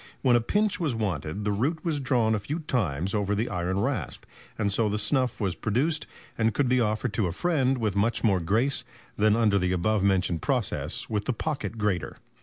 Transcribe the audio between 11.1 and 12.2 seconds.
the pocket grater."